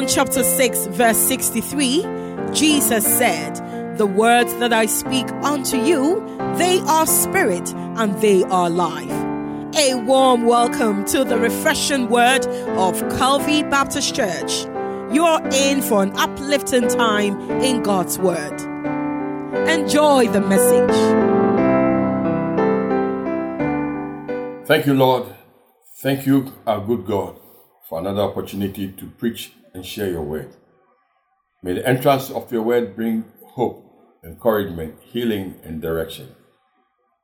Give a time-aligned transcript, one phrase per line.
[0.00, 2.06] John chapter 6, verse 63,
[2.54, 6.24] Jesus said, The words that I speak unto you,
[6.56, 9.10] they are spirit and they are life.
[9.76, 12.46] A warm welcome to the refreshing word
[12.78, 14.64] of Calvary Baptist Church.
[15.12, 18.58] You're in for an uplifting time in God's word.
[19.68, 20.96] Enjoy the message.
[24.66, 25.26] Thank you, Lord.
[25.96, 27.36] Thank you, our good God,
[27.86, 30.50] for another opportunity to preach and share your word.
[31.62, 33.84] May the entrance of your word bring hope,
[34.24, 36.34] encouragement, healing, and direction.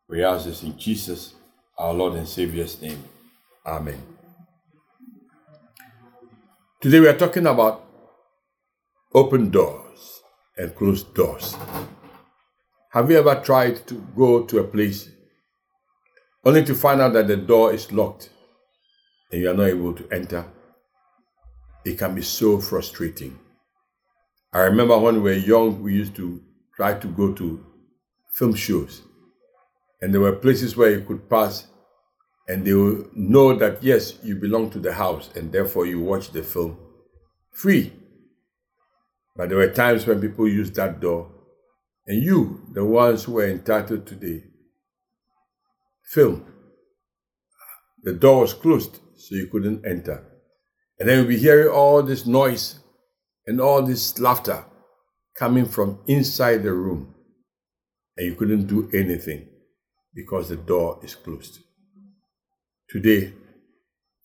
[0.09, 1.34] We ask this in Jesus,
[1.78, 3.02] our Lord and Savior's name.
[3.64, 4.01] Amen.
[6.80, 7.84] Today we are talking about
[9.12, 10.20] open doors
[10.56, 11.56] and closed doors.
[12.90, 15.10] Have you ever tried to go to a place
[16.45, 18.30] only to find out that the door is locked
[19.32, 20.45] and you are not able to enter?
[21.87, 23.38] It can be so frustrating.
[24.52, 26.43] I remember when we were young, we used to
[26.74, 27.65] try to go to
[28.32, 29.02] film shows,
[30.02, 31.68] and there were places where you could pass
[32.48, 36.32] and they will know that yes, you belong to the house, and therefore you watch
[36.32, 36.76] the film
[37.52, 37.93] free.
[39.37, 41.30] But there were times when people used that door,
[42.04, 44.43] and you, the ones who were entitled to the
[46.02, 46.52] film,
[48.02, 50.35] the door was closed, so you couldn't enter.
[50.99, 52.80] And then you'll be hearing all this noise
[53.47, 54.65] and all this laughter
[55.37, 57.15] coming from inside the room,
[58.16, 59.47] and you couldn't do anything
[60.15, 61.61] because the door is closed.
[62.89, 63.35] Today,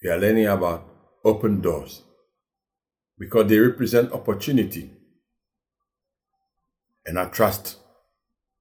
[0.01, 0.87] we are learning about
[1.25, 2.03] open doors
[3.19, 4.89] because they represent opportunity.
[7.05, 7.77] And I trust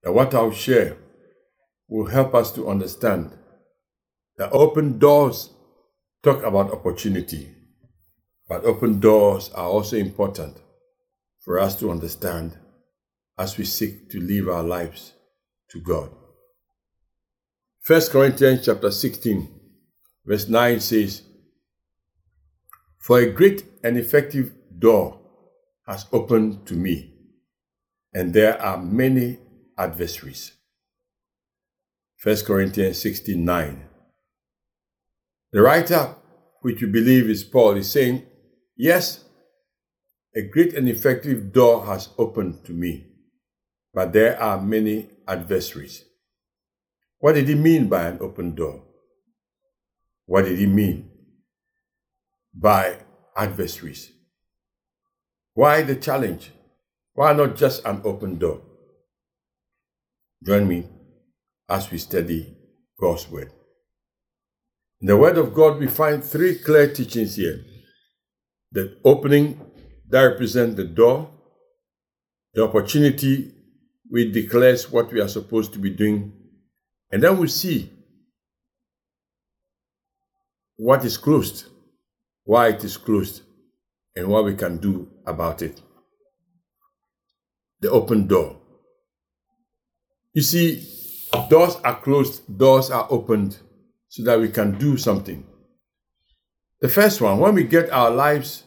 [0.02, 0.96] that what I'll share
[1.88, 3.36] will help us to understand
[4.36, 5.50] that open doors
[6.22, 7.54] talk about opportunity,
[8.50, 10.58] but open doors are also important
[11.38, 12.58] for us to understand
[13.38, 15.14] as we seek to live our lives
[15.70, 16.10] to God.
[17.86, 19.60] 1 Corinthians chapter 16
[20.24, 21.22] Verse 9 says,
[22.98, 25.18] For a great and effective door
[25.86, 27.12] has opened to me,
[28.14, 29.38] and there are many
[29.78, 30.52] adversaries.
[32.22, 33.88] 1 Corinthians 16 9.
[35.52, 36.14] The writer,
[36.60, 38.26] which we believe is Paul, is saying,
[38.82, 39.22] Yes,
[40.34, 43.08] a great and effective door has opened to me,
[43.92, 46.02] but there are many adversaries.
[47.18, 48.82] What did he mean by an open door?
[50.24, 51.10] What did he mean
[52.54, 52.96] by
[53.36, 54.12] adversaries?
[55.52, 56.50] Why the challenge?
[57.12, 58.62] Why not just an open door?
[60.42, 60.88] Join me
[61.68, 62.56] as we study
[62.98, 63.52] God's Word.
[65.02, 67.62] In the Word of God, we find three clear teachings here
[68.72, 69.60] the opening
[70.08, 71.30] that represents the door,
[72.54, 73.52] the opportunity
[74.10, 76.32] we declares what we are supposed to be doing,
[77.12, 77.90] and then we see
[80.76, 81.66] what is closed,
[82.44, 83.42] why it is closed,
[84.16, 85.80] and what we can do about it.
[87.80, 88.60] The open door.
[90.32, 90.86] You see,
[91.48, 93.58] doors are closed, doors are opened
[94.08, 95.46] so that we can do something.
[96.80, 98.64] The first one, when we get our lives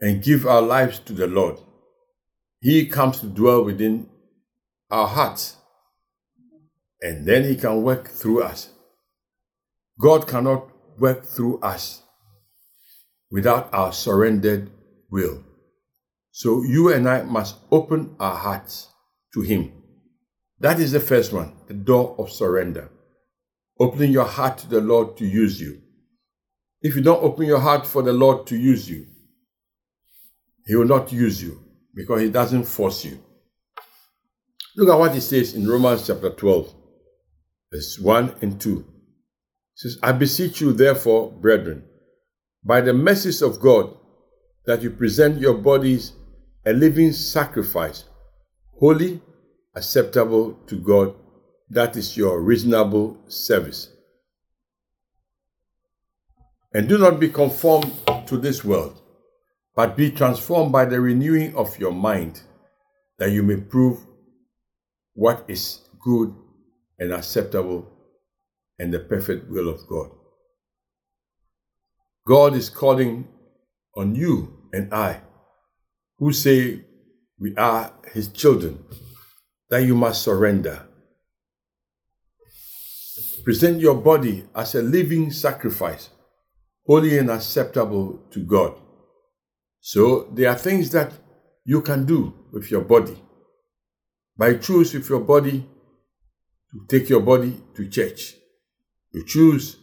[0.00, 1.58] and give our lives to the Lord,
[2.60, 4.08] He comes to dwell within
[4.90, 5.56] our hearts,
[7.00, 8.70] and then He can work through us.
[10.00, 10.68] God cannot
[10.98, 12.02] work through us
[13.30, 14.70] without our surrendered
[15.10, 15.44] will.
[16.32, 18.88] So you and I must open our hearts
[19.32, 19.72] to Him.
[20.58, 22.90] That is the first one, the door of surrender.
[23.78, 25.82] Opening your heart to the Lord to use you.
[26.86, 29.06] If you don't open your heart for the Lord to use you,
[30.64, 31.58] He will not use you
[31.92, 33.18] because He doesn't force you.
[34.76, 36.72] Look at what He says in Romans chapter 12,
[37.72, 38.84] verse 1 and 2
[39.74, 41.82] says, I beseech you, therefore, brethren,
[42.64, 43.92] by the mercies of God,
[44.66, 46.12] that you present your bodies
[46.64, 48.04] a living sacrifice,
[48.78, 49.20] holy,
[49.74, 51.16] acceptable to God.
[51.68, 53.88] That is your reasonable service.
[56.74, 57.92] And do not be conformed
[58.26, 59.00] to this world,
[59.74, 62.42] but be transformed by the renewing of your mind,
[63.18, 64.00] that you may prove
[65.14, 66.34] what is good
[66.98, 67.90] and acceptable
[68.78, 70.10] and the perfect will of God.
[72.26, 73.28] God is calling
[73.96, 75.20] on you and I,
[76.18, 76.84] who say
[77.38, 78.84] we are His children,
[79.70, 80.86] that you must surrender.
[83.44, 86.10] Present your body as a living sacrifice,
[86.86, 88.74] holy and acceptable to God.
[89.80, 91.12] So there are things that
[91.64, 93.20] you can do with your body.
[94.36, 95.66] By choose with your body
[96.70, 98.34] to take your body to church.
[99.12, 99.76] You choose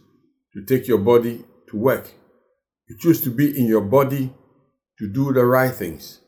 [0.52, 2.10] to take your body to work.
[2.88, 4.32] You choose to be in your body
[4.98, 6.20] to do the right things.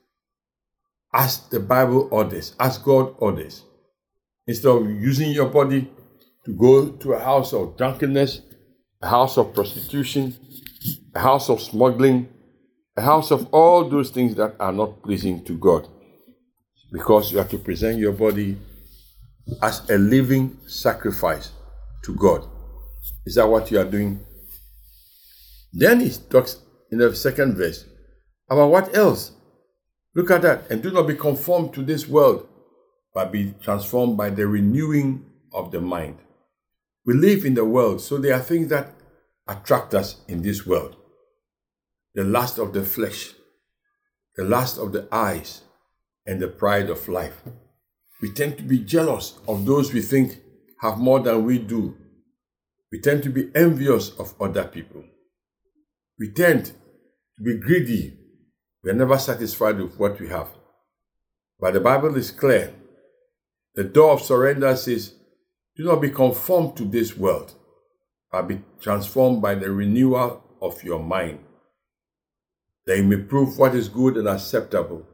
[1.12, 3.62] As the Bible orders, as God orders.
[4.46, 5.90] Instead of using your body
[6.44, 8.40] to go to a house of drunkenness,
[9.02, 10.34] a house of prostitution,
[11.15, 12.29] a house of smuggling,
[12.97, 15.88] a house of all those things that are not pleasing to God.
[16.93, 18.56] Because you have to present your body
[19.62, 21.50] as a living sacrifice
[22.05, 22.47] to God.
[23.25, 24.21] Is that what you are doing?
[25.73, 26.59] Then he talks
[26.91, 27.85] in the second verse
[28.49, 29.33] about what else?
[30.15, 30.71] Look at that.
[30.71, 32.49] And do not be conformed to this world,
[33.12, 36.19] but be transformed by the renewing of the mind.
[37.05, 38.96] We live in the world, so there are things that
[39.49, 40.97] attract us in this world
[42.15, 43.35] the lust of the flesh,
[44.37, 45.61] the lust of the eyes,
[46.27, 47.43] and the pride of life.
[48.23, 50.39] We tend to be jealous of those we think
[50.81, 51.95] have more than we do.
[52.91, 55.05] We tend to be envious of other people.
[56.19, 58.17] We tend to be greedy.
[58.83, 60.49] We are never satisfied with what we have.
[61.61, 62.75] But the Bible is clear.
[63.75, 65.15] The door of surrender says,
[65.77, 67.55] Do not be conformed to this world,
[68.31, 71.38] but be transformed by the renewal of your mind,
[72.87, 75.06] that you may prove what is good and acceptable.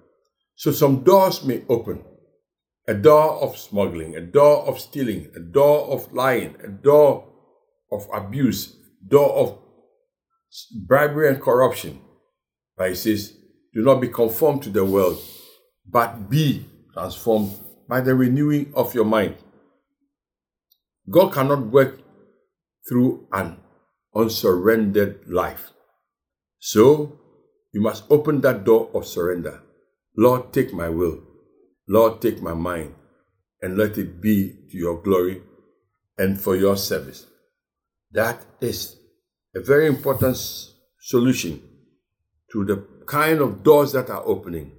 [0.54, 2.04] So some doors may open
[2.88, 7.28] a door of smuggling, a door of stealing, a door of lying, a door
[7.90, 8.76] of abuse,
[9.06, 9.58] door of
[10.86, 12.00] bribery and corruption.
[12.76, 13.34] But he says,
[13.74, 15.22] do not be conformed to the world,
[15.88, 17.52] but be transformed
[17.88, 19.36] by the renewing of your mind.
[21.08, 22.01] God cannot work
[22.88, 23.58] through an
[24.14, 25.72] unsurrendered life.
[26.58, 27.18] So
[27.72, 29.62] you must open that door of surrender.
[30.16, 31.22] Lord, take my will.
[31.88, 32.94] Lord, take my mind
[33.60, 35.42] and let it be to your glory
[36.18, 37.26] and for your service.
[38.10, 38.96] That is
[39.54, 40.36] a very important
[41.00, 41.62] solution
[42.52, 44.72] to the kind of doors that are opening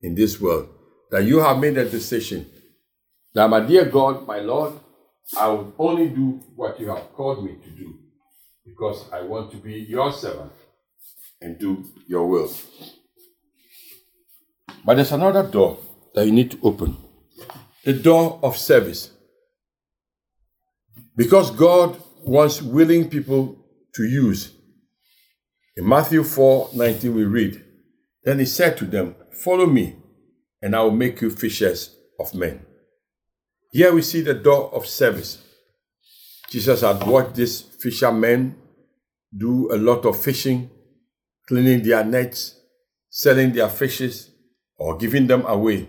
[0.00, 0.68] in this world.
[1.10, 2.50] That you have made a decision
[3.34, 4.74] that, my dear God, my Lord,
[5.36, 7.98] I will only do what you have called me to do
[8.64, 10.52] because I want to be your servant
[11.40, 12.50] and do your will.
[14.84, 15.78] But there's another door
[16.14, 16.96] that you need to open
[17.84, 19.12] the door of service.
[21.16, 23.56] Because God wants willing people
[23.94, 24.52] to use.
[25.76, 27.64] In Matthew 4 19, we read,
[28.24, 29.96] Then he said to them, Follow me,
[30.60, 32.66] and I will make you fishers of men.
[33.70, 35.42] Here we see the door of service.
[36.48, 38.56] Jesus had watched these fishermen
[39.36, 40.70] do a lot of fishing,
[41.46, 42.58] cleaning their nets,
[43.10, 44.30] selling their fishes,
[44.78, 45.88] or giving them away.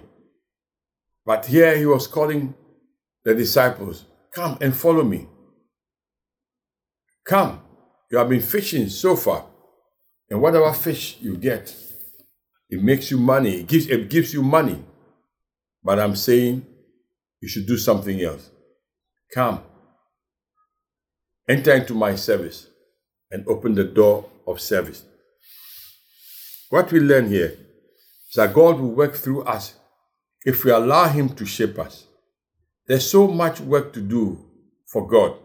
[1.25, 2.53] But here he was calling
[3.23, 5.27] the disciples, Come and follow me.
[7.23, 7.61] Come.
[8.11, 9.45] You have been fishing so far.
[10.29, 11.73] And whatever fish you get,
[12.69, 13.61] it makes you money.
[13.61, 14.83] It gives, it gives you money.
[15.83, 16.65] But I'm saying
[17.41, 18.49] you should do something else.
[19.33, 19.61] Come.
[21.47, 22.67] Enter into my service
[23.31, 25.03] and open the door of service.
[26.69, 27.57] What we learn here
[28.29, 29.73] is that God will work through us
[30.45, 32.05] if we allow Him to shape us.
[32.87, 34.45] There's so much work to do
[34.87, 35.35] for God.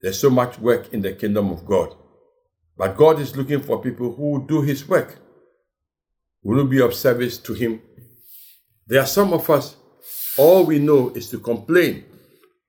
[0.00, 1.94] There's so much work in the kingdom of God.
[2.76, 5.18] But God is looking for people who will do His work,
[6.42, 7.80] will be of service to Him.
[8.86, 9.76] There are some of us,
[10.38, 12.04] all we know is to complain.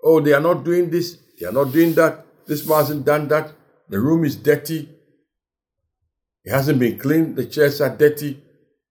[0.03, 3.27] Oh, they are not doing this, they are not doing that, this man hasn't done
[3.29, 3.51] that,
[3.89, 4.89] the room is dirty,
[6.43, 8.41] it hasn't been cleaned, the chairs are dirty,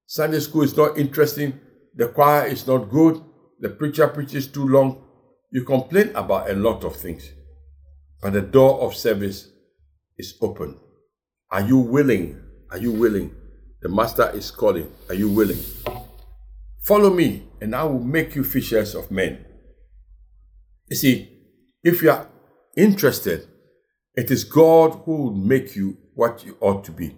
[0.06, 1.58] Sunday school is not interesting,
[1.94, 3.22] the choir is not good,
[3.60, 5.04] the preacher preaches too long.
[5.50, 7.30] You complain about a lot of things,
[8.22, 9.48] but the door of service
[10.16, 10.78] is open.
[11.50, 12.40] Are you willing?
[12.70, 13.34] Are you willing?
[13.82, 14.90] The master is calling.
[15.10, 15.58] Are you willing?
[16.82, 19.44] Follow me, and I will make you fishers of men.
[20.88, 21.28] You see,
[21.84, 22.26] if you are
[22.76, 23.46] interested,
[24.14, 27.16] it is God who will make you what you ought to be.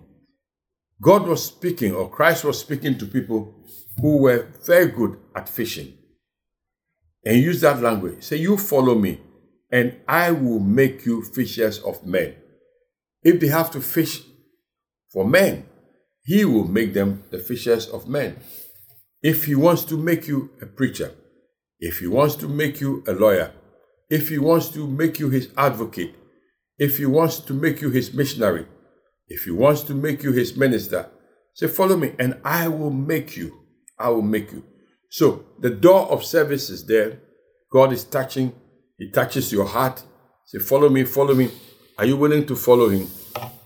[1.00, 3.54] God was speaking, or Christ was speaking to people
[4.00, 5.94] who were very good at fishing.
[7.25, 8.23] And use that language.
[8.23, 9.21] Say, You follow me,
[9.73, 12.35] and I will make you fishers of men.
[13.23, 14.23] If they have to fish
[15.11, 15.66] for men,
[16.23, 18.37] he will make them the fishers of men.
[19.25, 21.12] If he wants to make you a preacher,
[21.81, 23.52] if he wants to make you a lawyer,
[24.09, 26.14] if he wants to make you his advocate,
[26.78, 28.66] if he wants to make you his missionary,
[29.26, 31.09] if he wants to make you his minister,
[31.54, 33.61] Say, follow me, and I will make you.
[33.97, 34.64] I will make you.
[35.09, 37.21] So the door of service is there.
[37.71, 38.52] God is touching.
[38.99, 40.02] He touches your heart.
[40.47, 41.50] Say, follow me, follow me.
[41.97, 43.07] Are you willing to follow him?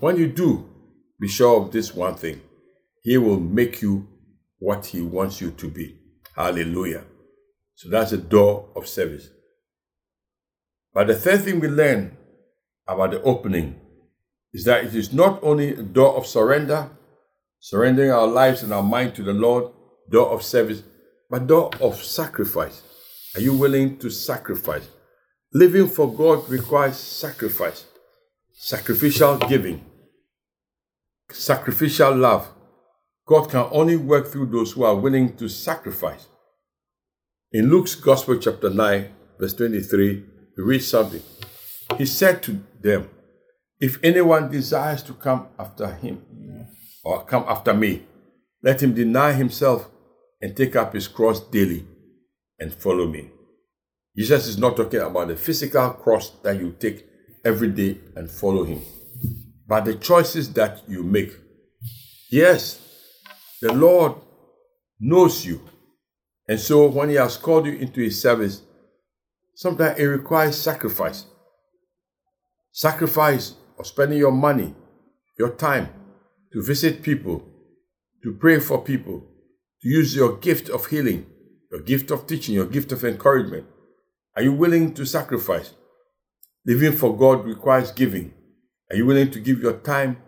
[0.01, 0.69] When you do,
[1.19, 2.43] be sure of this one thing.
[3.03, 4.07] He will make you
[4.59, 5.99] what he wants you to be.
[6.35, 7.05] Hallelujah.
[7.75, 9.29] So that's the door of service.
[10.93, 12.17] But the third thing we learn
[12.87, 13.81] about the opening
[14.53, 16.91] is that it is not only a door of surrender,
[17.61, 19.73] surrendering our lives and our mind to the Lord,
[20.11, 20.83] door of service,
[21.31, 22.83] but door of sacrifice.
[23.35, 24.89] Are you willing to sacrifice?
[25.53, 27.85] Living for God requires sacrifice,
[28.53, 29.85] sacrificial giving,
[31.31, 32.49] sacrificial love.
[33.29, 36.27] God can only work through those who are willing to sacrifice.
[37.53, 39.09] In Luke's Gospel, chapter 9,
[39.39, 40.25] verse 23,
[40.57, 41.21] we read something.
[41.99, 43.11] He said to them,
[43.81, 46.23] If anyone desires to come after him
[47.05, 48.03] or come after me,
[48.63, 49.91] let him deny himself
[50.41, 51.87] and take up his cross daily
[52.59, 53.31] and follow me.
[54.17, 57.05] Jesus is not talking about the physical cross that you take
[57.45, 58.81] every day and follow him,
[59.67, 61.33] but the choices that you make.
[62.31, 62.88] Yes,
[63.61, 64.15] the Lord
[65.01, 65.61] knows you.
[66.49, 68.63] And so when he has called you into his service,
[69.55, 71.27] sometimes it requires sacrifice.
[72.73, 74.75] Sacrifice of spending your money,
[75.39, 75.89] your time
[76.53, 77.45] to visit people,
[78.23, 79.23] to pray for people,
[79.83, 81.27] to use your gift of healing,
[81.71, 83.67] your gift of teaching, your gift of encouragement?
[84.37, 85.75] Are you willing to sacrifice?
[86.65, 88.33] Living for God requires giving.
[88.91, 90.19] Are you willing to give your time,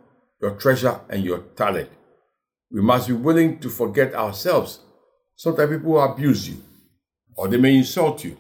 [0.41, 1.89] your treasure, and your talent?
[2.71, 4.81] We must be willing to forget ourselves.
[5.37, 6.63] Sometimes people abuse you
[7.37, 8.37] or they may insult you.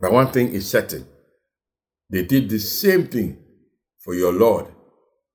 [0.00, 1.06] But one thing is certain
[2.10, 3.38] they did the same thing
[3.98, 4.66] for your Lord.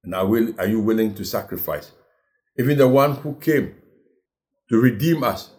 [0.03, 1.91] And are, will, are you willing to sacrifice?
[2.57, 3.75] even the one who came
[4.69, 5.49] to redeem us,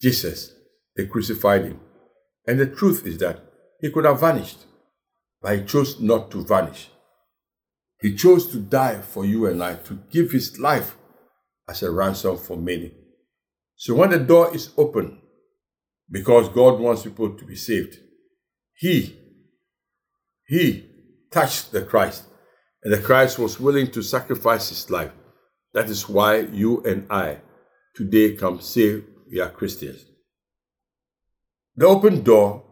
[0.00, 0.52] Jesus,
[0.96, 1.80] they crucified him.
[2.46, 3.40] And the truth is that
[3.80, 4.58] he could have vanished,
[5.40, 6.90] but he chose not to vanish.
[8.00, 10.96] He chose to die for you and I, to give his life
[11.68, 12.92] as a ransom for many.
[13.76, 15.20] So when the door is open,
[16.10, 17.98] because God wants people to be saved,
[18.74, 19.16] he,
[20.46, 20.86] he
[21.30, 22.24] touched the Christ,
[22.82, 25.12] and the Christ was willing to sacrifice his life
[25.72, 27.38] that is why you and I
[27.94, 30.04] today come say we are Christians.
[31.76, 32.64] The open door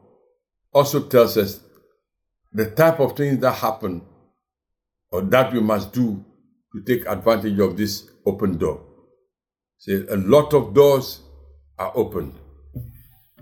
[0.73, 1.61] also tells us
[2.53, 4.03] the type of things that happen
[5.11, 6.25] or that we must do
[6.73, 8.85] to take advantage of this open door.
[9.79, 11.21] See, a lot of doors
[11.79, 12.35] are opened,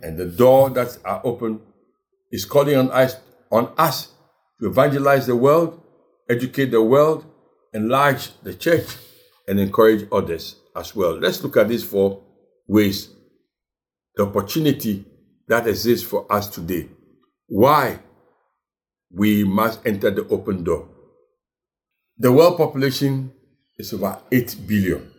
[0.03, 1.61] and the door that are open
[2.31, 3.17] is calling on us,
[3.51, 4.13] on us
[4.61, 5.81] to evangelize the world,
[6.29, 7.25] educate the world,
[7.73, 8.87] enlarge the church,
[9.49, 11.19] and encourage others as well.
[11.19, 12.23] Let's look at these four
[12.67, 13.09] ways
[14.17, 15.05] the opportunity
[15.49, 16.89] that exists for us today.
[17.47, 18.01] Why
[19.13, 20.89] we must enter the open door.
[22.19, 23.31] The world population
[23.77, 25.13] is over 8 billion.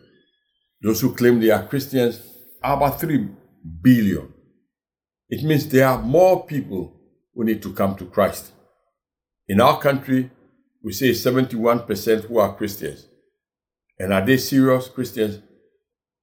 [0.82, 2.20] Those who claim they are Christians
[2.60, 3.28] are about 3
[3.82, 4.32] billion.
[5.28, 6.92] It means there are more people
[7.32, 8.50] who need to come to Christ.
[9.46, 10.28] In our country,
[10.82, 13.06] we say 71% who are Christians.
[13.96, 15.40] And are they serious Christians?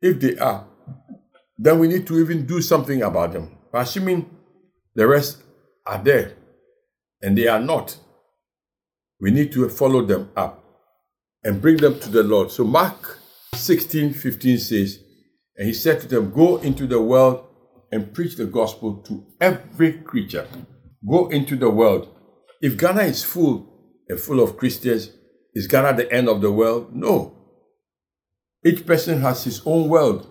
[0.02, 0.68] If they are,
[1.58, 3.58] then we need to even do something about them.
[3.72, 4.30] But assuming
[4.94, 5.42] the rest
[5.86, 6.34] are there
[7.22, 7.98] and they are not,
[9.22, 10.64] we need to follow them up
[11.46, 12.52] and bring them to the Lord.
[12.52, 13.20] So Mark
[13.54, 15.00] 16 15 says,
[15.56, 17.46] And he said to them, Go into the world
[17.92, 20.48] and preach the gospel to every creature.
[21.08, 22.10] Go into the world.
[22.62, 23.72] If Ghana is full
[24.10, 25.12] and full of Christians,
[25.54, 26.94] is Ghana the end of the world?
[26.94, 27.32] No.
[28.66, 30.28] Each person has his own world,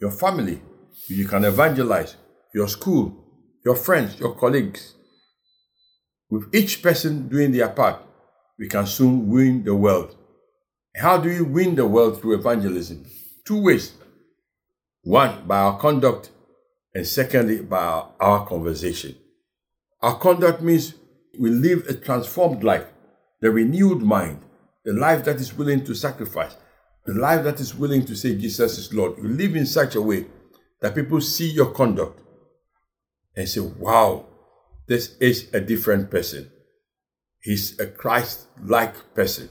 [0.00, 0.60] your family,
[1.08, 2.16] you can evangelize,
[2.52, 3.24] your school,
[3.64, 4.94] your friends, your colleagues.
[6.28, 8.02] With each person doing their part,
[8.58, 10.16] we can soon win the world.
[10.96, 13.04] How do we win the world through evangelism?
[13.44, 13.92] Two ways.
[15.02, 16.30] One, by our conduct,
[16.94, 19.14] and secondly, by our, our conversation.
[20.00, 20.94] Our conduct means
[21.38, 22.86] we live a transformed life,
[23.40, 24.40] the renewed mind,
[24.84, 26.56] the life that is willing to sacrifice,
[27.04, 29.18] the life that is willing to say Jesus is Lord.
[29.18, 30.26] You live in such a way
[30.80, 32.18] that people see your conduct
[33.36, 34.26] and say, wow,
[34.86, 36.50] this is a different person.
[37.40, 39.50] He's a Christ like person.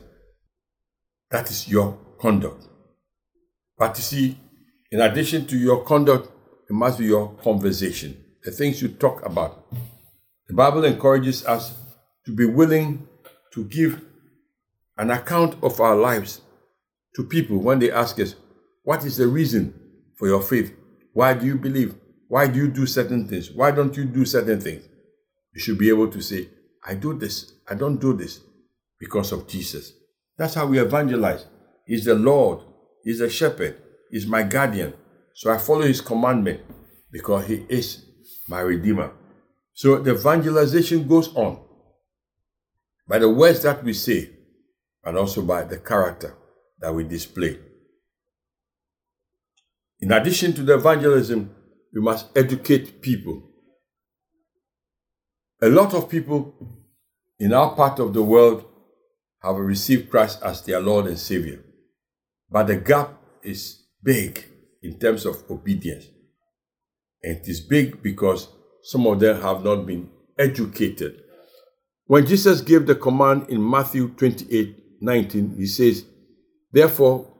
[1.31, 2.67] That is your conduct.
[3.77, 4.37] But you see,
[4.91, 6.29] in addition to your conduct,
[6.69, 9.65] it must be your conversation, the things you talk about.
[10.47, 11.73] The Bible encourages us
[12.25, 13.07] to be willing
[13.53, 14.01] to give
[14.97, 16.41] an account of our lives
[17.15, 18.35] to people when they ask us,
[18.83, 19.73] What is the reason
[20.15, 20.73] for your faith?
[21.13, 21.95] Why do you believe?
[22.27, 23.51] Why do you do certain things?
[23.51, 24.83] Why don't you do certain things?
[25.53, 26.49] You should be able to say,
[26.83, 28.41] I do this, I don't do this
[28.99, 29.93] because of Jesus.
[30.37, 31.45] That's how we evangelize.
[31.85, 32.59] He's the Lord,
[33.03, 34.93] He's the shepherd, He's my guardian.
[35.33, 36.61] So I follow His commandment
[37.11, 38.05] because He is
[38.47, 39.11] my Redeemer.
[39.73, 41.59] So the evangelization goes on
[43.07, 44.29] by the words that we say
[45.03, 46.35] and also by the character
[46.79, 47.59] that we display.
[49.99, 51.53] In addition to the evangelism,
[51.93, 53.49] we must educate people.
[55.61, 56.53] A lot of people
[57.39, 58.65] in our part of the world
[59.45, 61.63] have received Christ as their Lord and Savior,
[62.49, 64.43] but the gap is big
[64.81, 66.05] in terms of obedience.
[67.21, 68.49] And it is big because
[68.83, 71.21] some of them have not been educated.
[72.07, 76.05] When Jesus gave the command in Matthew 28 19, he says,
[76.71, 77.31] Therefore,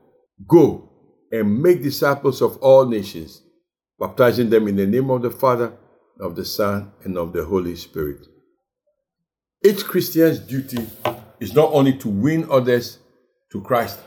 [0.46, 0.90] go
[1.32, 3.42] and make disciples of all nations,
[3.98, 5.72] baptizing them in the name of the Father,
[6.20, 8.26] of the Son, and of the Holy Spirit.
[9.64, 10.86] Each Christian's duty
[11.40, 12.98] is not only to win others
[13.52, 13.98] to Christ,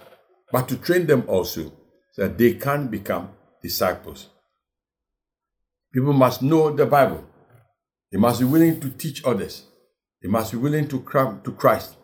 [0.51, 1.71] but to train them also
[2.13, 3.29] so that they can become
[3.61, 4.27] disciples.
[5.93, 7.23] People must know the Bible.
[8.11, 9.63] They must be willing to teach others.
[10.21, 11.95] They must be willing to come to Christ.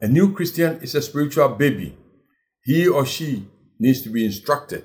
[0.00, 1.96] A new Christian is a spiritual baby.
[2.62, 3.46] He or she
[3.78, 4.84] needs to be instructed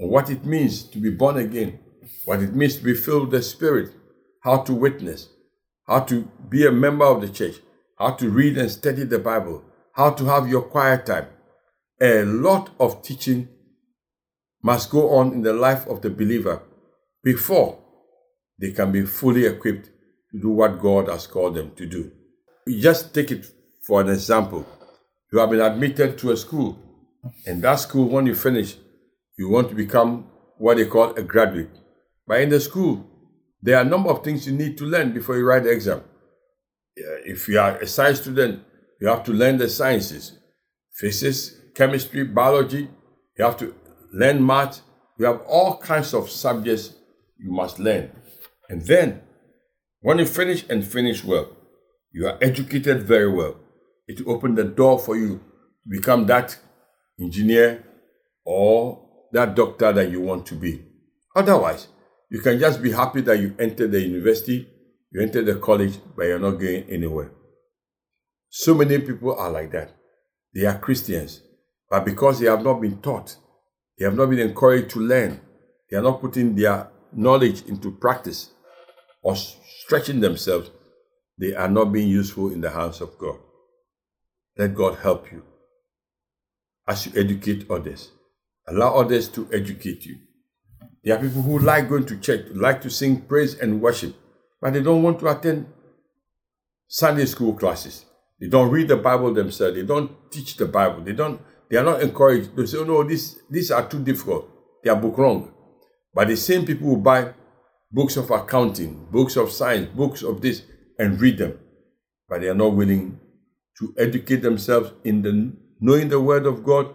[0.00, 1.78] on what it means to be born again,
[2.24, 3.92] what it means to be filled with the Spirit,
[4.42, 5.28] how to witness,
[5.86, 7.56] how to be a member of the church,
[7.98, 11.26] how to read and study the Bible, how to have your quiet time.
[12.00, 13.48] A lot of teaching
[14.62, 16.62] must go on in the life of the believer
[17.22, 17.78] before
[18.60, 19.90] they can be fully equipped
[20.30, 22.10] to do what God has called them to do.
[22.68, 23.46] Just take it
[23.82, 24.66] for an example.
[25.32, 26.78] You have been admitted to a school,
[27.46, 28.76] and that school, when you finish,
[29.38, 30.26] you want to become
[30.58, 31.70] what they call a graduate.
[32.26, 33.06] But in the school,
[33.62, 36.02] there are a number of things you need to learn before you write the exam.
[36.96, 38.62] If you are a science student,
[39.00, 40.38] you have to learn the sciences
[40.92, 42.88] physics, chemistry, biology.
[43.38, 43.74] You have to
[44.12, 44.80] learn math.
[45.18, 46.94] You have all kinds of subjects
[47.38, 48.10] you must learn.
[48.70, 49.20] And then,
[50.00, 51.50] when you finish and finish well,
[52.12, 53.56] you are educated very well.
[54.08, 56.58] It will open the door for you to become that
[57.20, 57.84] engineer
[58.44, 60.82] or that doctor that you want to be.
[61.34, 61.88] Otherwise,
[62.30, 64.68] you can just be happy that you entered the university,
[65.16, 67.30] you entered the college, but you're not going anywhere.
[68.50, 69.92] So many people are like that.
[70.54, 71.40] They are Christians,
[71.88, 73.34] but because they have not been taught,
[73.98, 75.40] they have not been encouraged to learn,
[75.90, 78.50] they are not putting their knowledge into practice
[79.22, 80.70] or stretching themselves,
[81.38, 83.38] they are not being useful in the hands of God.
[84.58, 85.42] Let God help you
[86.86, 88.10] as you educate others.
[88.68, 90.16] Allow others to educate you.
[91.02, 94.14] There are people who like going to church, like to sing praise and worship,
[94.66, 95.64] but they don't want to attend
[96.88, 98.04] Sunday school classes.
[98.40, 99.76] They don't read the Bible themselves.
[99.76, 101.04] They don't teach the Bible.
[101.04, 101.40] They don't.
[101.70, 102.56] They are not encouraged.
[102.56, 104.50] They say, "Oh no, this these are too difficult.
[104.82, 105.54] They are book wrong."
[106.12, 107.32] But the same people who buy
[107.92, 110.62] books of accounting, books of science, books of this,
[110.98, 111.60] and read them,
[112.28, 113.20] but they are not willing
[113.78, 116.92] to educate themselves in the knowing the Word of God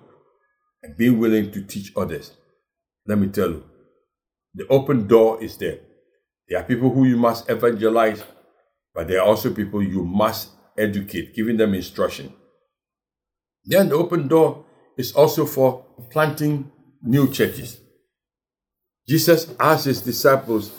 [0.83, 2.35] and being willing to teach others.
[3.07, 3.63] Let me tell you,
[4.55, 5.79] the open door is there.
[6.51, 8.21] There are people who you must evangelize,
[8.93, 12.33] but there are also people you must educate, giving them instruction.
[13.63, 14.65] Then the open door
[14.97, 16.69] is also for planting
[17.01, 17.79] new churches.
[19.07, 20.73] Jesus asked his disciples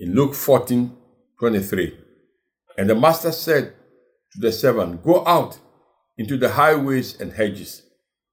[0.00, 0.96] in Luke 14
[1.38, 1.96] 23,
[2.76, 3.72] and the master said
[4.32, 5.60] to the servant, Go out
[6.18, 7.82] into the highways and hedges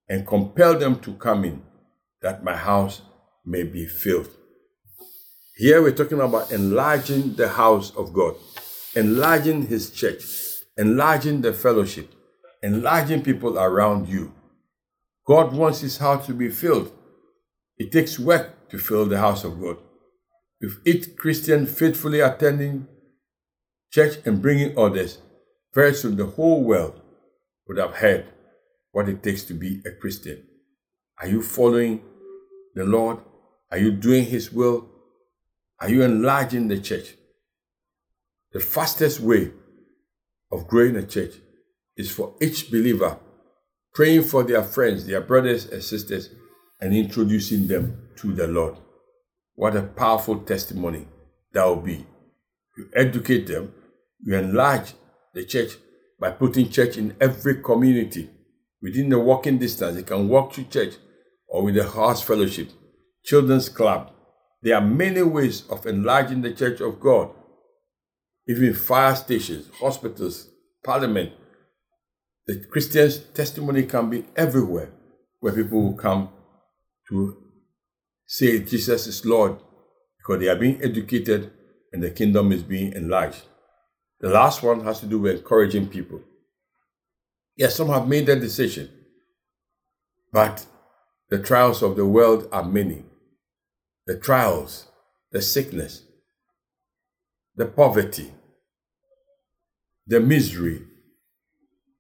[0.10, 1.62] and compel them to come in,
[2.24, 3.04] that my house
[3.46, 4.32] may be filled.
[5.62, 8.34] Here we're talking about enlarging the house of God,
[8.96, 10.24] enlarging His church,
[10.76, 12.12] enlarging the fellowship,
[12.64, 14.34] enlarging people around you.
[15.28, 16.92] God wants His house to be filled.
[17.78, 19.78] It takes work to fill the house of God.
[20.60, 22.88] With each Christian faithfully attending
[23.92, 25.20] church and bringing others,
[25.76, 27.00] very soon the whole world
[27.68, 28.26] would have heard
[28.94, 30.42] what it takes to be a Christian.
[31.22, 32.02] Are you following
[32.74, 33.20] the Lord?
[33.70, 34.88] Are you doing His will?
[35.82, 37.16] Are you enlarging the church?
[38.54, 39.52] The fastest way
[40.52, 41.34] of growing a church
[41.98, 43.20] is for each believer
[43.94, 46.30] praying for their friends, their brothers and sisters,
[46.80, 48.78] and introducing them to the Lord.
[49.56, 51.08] What a powerful testimony
[51.54, 52.06] that will be.
[52.78, 53.74] You educate them,
[54.24, 54.94] you enlarge
[55.34, 55.74] the church
[56.20, 58.30] by putting church in every community.
[58.82, 59.96] within the walking distance.
[59.96, 60.96] They can walk to church
[61.48, 62.70] or with the house fellowship,
[63.24, 64.12] children's club.
[64.62, 67.32] There are many ways of enlarging the church of God.
[68.48, 70.50] Even fire stations, hospitals,
[70.84, 71.32] parliament.
[72.48, 74.92] The Christian's testimony can be everywhere
[75.40, 76.30] where people will come
[77.10, 77.38] to
[78.26, 79.58] say Jesus is Lord
[80.18, 81.52] because they are being educated
[81.92, 83.44] and the kingdom is being enlarged.
[84.20, 86.22] The last one has to do with encouraging people.
[87.58, 88.90] Yes, some have made that decision,
[90.32, 90.66] but
[91.30, 93.04] the trials of the world are many.
[94.08, 94.88] The trials,
[95.32, 96.04] the sickness,
[97.56, 98.32] the poverty,
[100.08, 100.82] the misery,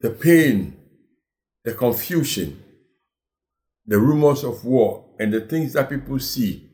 [0.01, 0.77] the pain,
[1.63, 2.63] the confusion,
[3.85, 6.69] the rumors of war, and the things that people see,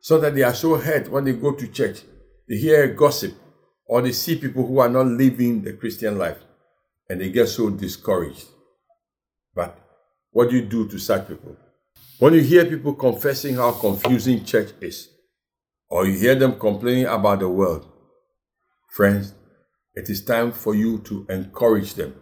[0.00, 2.02] so that they are so hurt when they go to church.
[2.48, 3.34] They hear gossip
[3.86, 6.38] or they see people who are not living the Christian life
[7.08, 8.46] and they get so discouraged.
[9.54, 9.78] But
[10.30, 11.56] what do you do to such people?
[12.22, 15.08] When you hear people confessing how confusing church is,
[15.90, 17.84] or you hear them complaining about the world,
[18.92, 19.34] friends,
[19.96, 22.14] it is time for you to encourage them.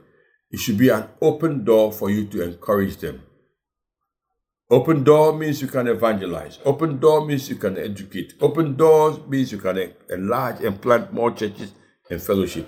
[0.51, 3.21] It should be an open door for you to encourage them.
[4.71, 6.59] Open door means you can evangelize.
[6.65, 8.33] Open door means you can educate.
[8.41, 11.75] Open doors means you can enlarge and plant more churches
[12.09, 12.67] and fellowship.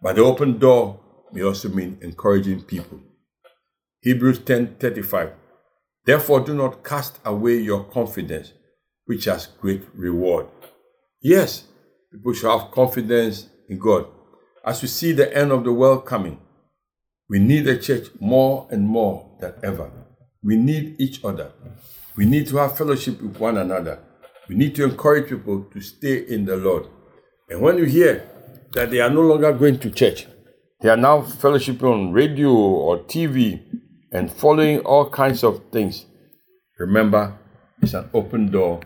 [0.00, 1.00] But the open door
[1.32, 3.00] may also mean encouraging people.
[4.00, 5.32] Hebrews 10:35.
[6.08, 8.54] Therefore, do not cast away your confidence,
[9.04, 10.46] which has great reward.
[11.20, 11.64] Yes,
[12.10, 14.06] people should have confidence in God.
[14.64, 16.40] As we see the end of the world coming,
[17.28, 19.92] we need the church more and more than ever.
[20.42, 21.52] We need each other.
[22.16, 23.98] We need to have fellowship with one another.
[24.48, 26.86] We need to encourage people to stay in the Lord.
[27.50, 28.26] And when you hear
[28.72, 30.26] that they are no longer going to church,
[30.80, 33.60] they are now fellowshipping on radio or TV
[34.12, 36.06] and following all kinds of things.
[36.78, 37.38] Remember,
[37.82, 38.80] it's an open door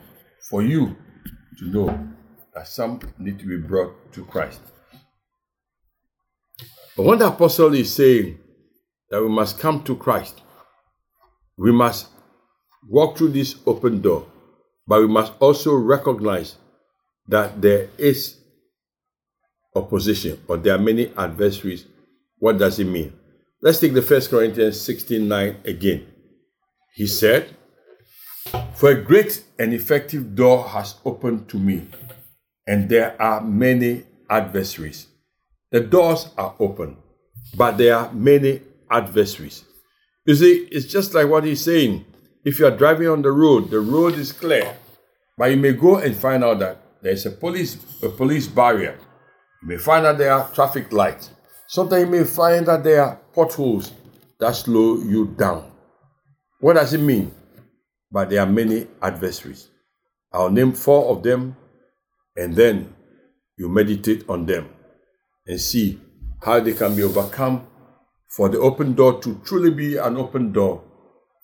[0.50, 0.96] for you
[1.58, 2.08] to know
[2.54, 4.61] that some need to be brought to Christ.
[6.96, 8.38] But when the apostle is saying
[9.11, 10.42] that we must come to Christ,
[11.56, 12.08] we must
[12.88, 14.26] walk through this open door,
[14.87, 16.56] but we must also recognize
[17.28, 18.37] that there is
[19.74, 21.87] opposition or there are many adversaries.
[22.38, 23.12] What does it mean?
[23.64, 26.09] Let's take the First Corinthians 16 9 again.
[26.94, 27.55] He said,
[28.75, 31.87] For a great and effective door has opened to me,
[32.66, 35.07] and there are many adversaries.
[35.70, 36.96] The doors are open,
[37.55, 39.64] but there are many adversaries.
[40.27, 42.05] You see, it's just like what he's saying.
[42.44, 44.77] If you are driving on the road, the road is clear,
[45.38, 48.98] but you may go and find out that there's a police a police barrier.
[49.62, 51.31] You may find that there are traffic lights.
[51.72, 53.92] Sometimes you may find that there are potholes
[54.38, 55.72] that slow you down.
[56.61, 57.32] What does it mean?
[58.11, 59.70] But there are many adversaries.
[60.30, 61.56] I'll name four of them,
[62.37, 62.94] and then
[63.56, 64.68] you meditate on them
[65.46, 65.98] and see
[66.42, 67.66] how they can be overcome
[68.28, 70.85] for the open door to truly be an open door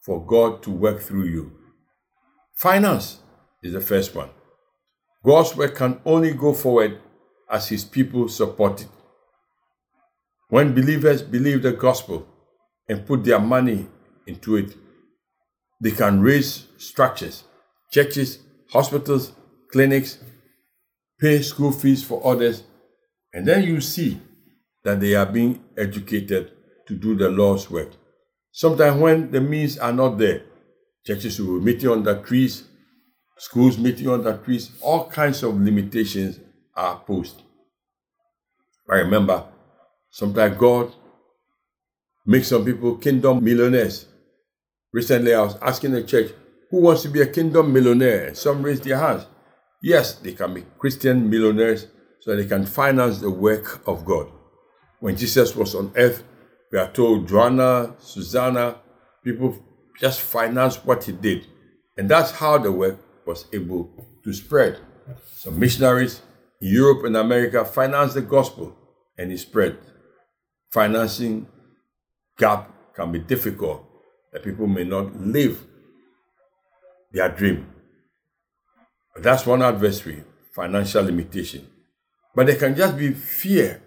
[0.04, 1.52] for God to work through you.
[2.54, 3.20] Finance
[3.62, 4.28] is the first one.
[5.24, 7.00] God's work can only go forward
[7.50, 8.88] as His people support it.
[10.48, 12.26] When believers believe the gospel
[12.88, 13.86] and put their money
[14.26, 14.74] into it,
[15.80, 17.44] they can raise structures,
[17.92, 18.38] churches,
[18.70, 19.32] hospitals,
[19.70, 20.18] clinics,
[21.20, 22.62] pay school fees for others,
[23.34, 24.20] and then you see
[24.84, 26.52] that they are being educated
[26.86, 27.90] to do the Lord's work.
[28.50, 30.42] Sometimes when the means are not there,
[31.06, 32.64] churches will be meeting under trees,
[33.36, 36.40] schools meeting under trees, all kinds of limitations
[36.74, 37.42] are posed.
[38.90, 39.44] I remember
[40.10, 40.92] sometimes God
[42.26, 44.06] makes some people kingdom millionaires.
[44.92, 46.32] Recently, I was asking the church,
[46.70, 48.26] who wants to be a kingdom millionaire?
[48.26, 49.26] And some raised their hands.
[49.82, 51.86] Yes, they can be Christian millionaires
[52.20, 54.30] so they can finance the work of God.
[55.00, 56.24] When Jesus was on earth,
[56.72, 58.76] we are told Joanna, Susanna,
[59.24, 59.56] people
[59.98, 61.46] just financed what he did.
[61.96, 63.90] And that's how the work was able
[64.24, 64.78] to spread.
[65.36, 66.20] So missionaries
[66.60, 68.76] in Europe and America financed the gospel
[69.16, 69.78] and it spread.
[70.70, 71.46] Financing
[72.36, 73.84] gap can be difficult
[74.32, 75.64] that people may not live
[77.12, 77.66] their dream.
[79.14, 81.66] But that's one adversary, financial limitation.
[82.34, 83.82] But there can just be fear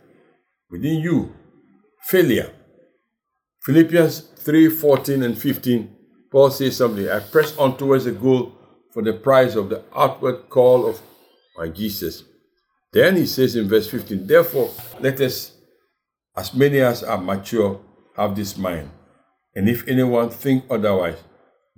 [0.70, 1.34] within you,
[2.02, 2.52] failure.
[3.62, 5.96] Philippians 3 14 and 15,
[6.32, 8.54] Paul says something I press on towards the goal
[8.91, 11.00] for the prize of the outward call of
[11.58, 12.24] my Jesus.
[12.91, 15.54] Then he says in verse 15, Therefore, let us,
[16.36, 17.80] as many as are mature,
[18.15, 18.89] have this mind.
[19.56, 21.17] And if anyone think otherwise,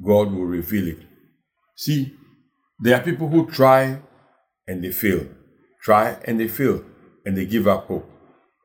[0.04, 1.00] God will reveal it.
[1.76, 2.14] See,
[2.80, 4.00] there are people who try
[4.68, 5.28] and they fail,
[5.82, 6.84] try and they fail,
[7.26, 8.10] and they give up hope,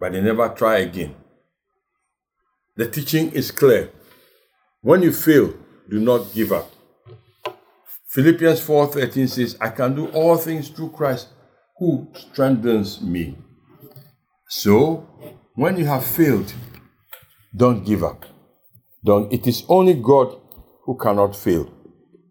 [0.01, 1.15] but they never try again.
[2.77, 3.91] The teaching is clear.
[4.83, 5.55] When you fail,
[5.89, 6.71] do not give up.
[8.09, 11.29] Philippians 4:13 says, I can do all things through Christ
[11.79, 13.37] who strengthens me.
[14.49, 15.07] So,
[15.59, 16.53] when you have failed,
[17.57, 18.25] don't give up.
[19.05, 20.41] Don't it is only God
[20.85, 21.69] who cannot fail.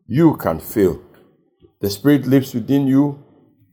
[0.07, 1.01] You can fail.
[1.81, 3.21] The spirit lives within you.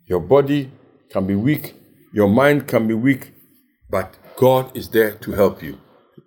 [0.06, 0.72] Your body
[1.08, 1.76] can be weak,
[2.12, 3.32] your mind can be weak,
[3.88, 5.78] but God is there to help you.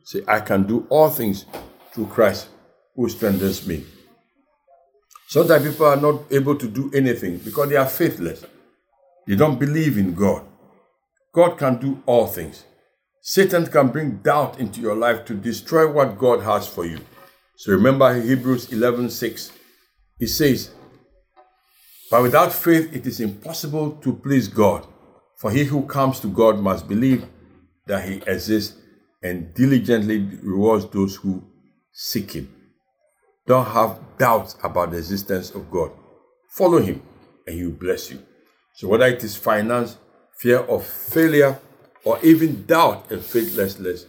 [0.06, 1.46] Say, I can do all things
[1.92, 2.48] through Christ
[2.96, 3.84] who strengthens me.
[5.28, 8.46] Sometimes people are not able to do anything because they are faithless.
[9.28, 10.44] They don't believe in God.
[11.34, 12.64] God can do all things.
[13.30, 17.00] Satan can bring doubt into your life to destroy what God has for you.
[17.58, 19.52] So remember Hebrews 11:6.
[20.18, 20.70] It says,
[22.10, 24.88] "But without faith it is impossible to please God,
[25.36, 27.26] for he who comes to God must believe
[27.86, 28.78] that he exists
[29.22, 31.44] and diligently rewards those who
[31.92, 32.48] seek him."
[33.46, 35.92] Don't have doubts about the existence of God.
[36.52, 37.02] Follow Him
[37.46, 38.20] and He will bless you.
[38.76, 39.98] So, whether it is finance,
[40.38, 41.60] fear of failure,
[42.08, 44.06] or even doubt and faithlessness,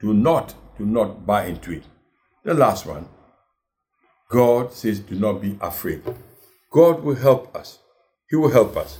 [0.00, 1.82] do not, do not buy into it.
[2.42, 3.06] The last one
[4.30, 6.02] God says, do not be afraid.
[6.72, 7.80] God will help us.
[8.30, 8.98] He will help us.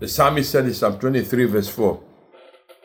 [0.00, 2.02] The psalmist said in Psalm 23, verse 4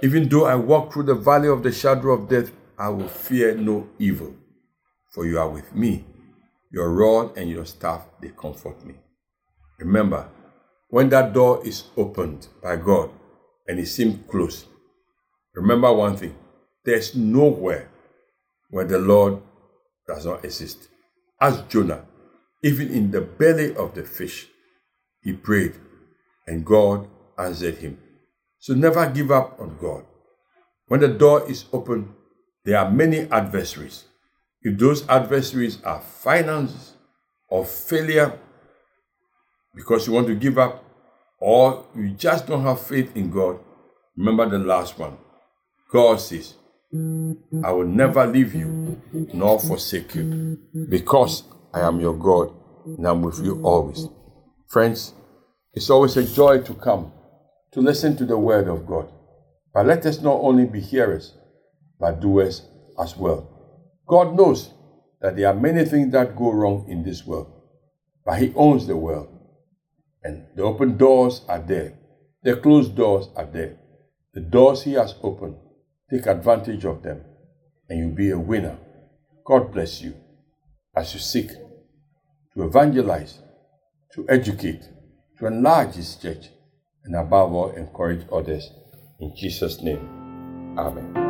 [0.03, 3.55] Even though I walk through the valley of the shadow of death, I will fear
[3.55, 4.35] no evil,
[5.13, 6.03] for you are with me.
[6.73, 8.95] Your rod and your staff, they comfort me.
[9.79, 10.27] Remember,
[10.89, 13.11] when that door is opened by God
[13.65, 14.65] and it seems closed,
[15.53, 16.35] remember one thing
[16.85, 17.89] there's nowhere
[18.69, 19.41] where the Lord
[20.07, 20.87] does not exist.
[21.39, 22.05] As Jonah,
[22.63, 24.47] even in the belly of the fish,
[25.21, 25.75] he prayed
[26.47, 27.07] and God
[27.37, 27.97] answered him.
[28.59, 30.05] So never give up on God.
[30.87, 32.13] When the door is open,
[32.65, 34.05] there are many adversaries.
[34.61, 36.93] If those adversaries are finances
[37.49, 38.37] or failure
[39.75, 40.83] because you want to give up,
[41.39, 43.59] or you just don't have faith in God,
[44.17, 45.17] remember the last one.
[45.91, 46.55] God says,
[46.93, 47.65] mm-hmm.
[47.65, 49.01] I will never leave you
[49.33, 52.53] nor forsake you because I am your God
[52.85, 54.07] and I'm with you always.
[54.67, 55.13] Friends,
[55.73, 57.11] it's always a joy to come
[57.71, 59.11] to listen to the word of God.
[59.73, 61.33] But let us not only be hearers,
[61.99, 62.67] but doers
[62.99, 63.47] as well.
[64.07, 64.73] God knows
[65.21, 67.51] that there are many things that go wrong in this world,
[68.25, 69.27] but He owns the world.
[70.23, 71.97] And the open doors are there,
[72.43, 73.77] the closed doors are there.
[74.33, 75.55] The doors He has opened,
[76.09, 77.21] take advantage of them,
[77.87, 78.77] and you'll be a winner.
[79.45, 80.15] God bless you
[80.95, 81.49] as you seek
[82.53, 83.39] to evangelize,
[84.13, 84.83] to educate,
[85.37, 86.49] to enlarge His church,
[87.03, 88.69] and above all, encourage others.
[89.19, 91.29] In Jesus' name, Amen.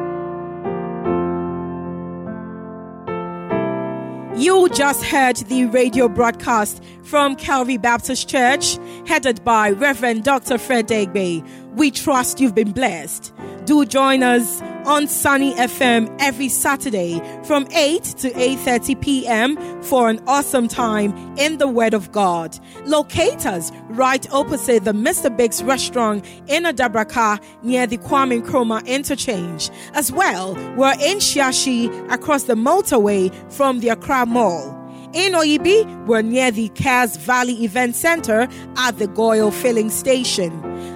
[4.38, 10.58] You just heard the radio broadcast from Calvary Baptist Church, headed by Reverend Dr.
[10.58, 11.46] Fred Deegbe.
[11.76, 13.34] We trust you've been blessed.
[13.66, 19.84] Do join us on Sunny FM every Saturday from 8 to 8:30 p.m.
[19.84, 22.58] for an awesome time in the Word of God.
[22.86, 25.30] Locate us right opposite the Mr.
[25.36, 29.70] Biggs restaurant in Adabraka near the Kwame Nkrumah interchange.
[29.94, 34.79] As well, we're in Shiashi across the motorway from the Accra Mall.
[35.12, 40.52] In Oyibi, we're near the Cares Valley Event Center at the GOIL Filling Station.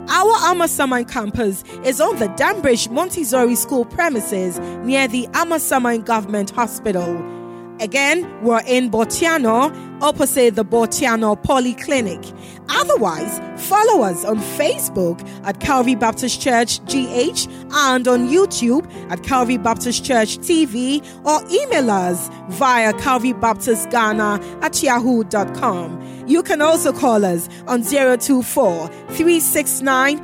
[0.07, 7.17] Our Amasaman campus is on the Danbridge Montessori School premises near the Amasaman Government Hospital.
[7.79, 9.73] Again, we're in Botiano,
[10.03, 12.52] opposite the Botiano Polyclinic.
[12.69, 19.57] Otherwise, follow us on Facebook at Calvary Baptist Church GH and on YouTube at Calvary
[19.57, 26.01] Baptist Church TV or email us via Calvary Baptist Ghana at yahoo.com.
[26.27, 30.17] You can also call us on 024 369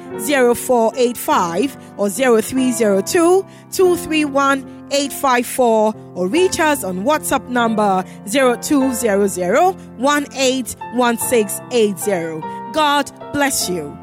[0.55, 12.41] 0485 or 0302 231 854 or reach us on WhatsApp number 0200 181680.
[12.73, 13.97] God bless you.